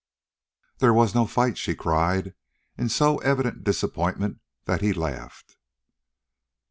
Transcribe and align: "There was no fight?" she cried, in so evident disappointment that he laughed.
"There 0.79 0.95
was 0.95 1.13
no 1.13 1.27
fight?" 1.27 1.59
she 1.59 1.75
cried, 1.75 2.33
in 2.75 2.89
so 2.89 3.17
evident 3.19 3.63
disappointment 3.63 4.39
that 4.65 4.81
he 4.81 4.93
laughed. 4.93 5.57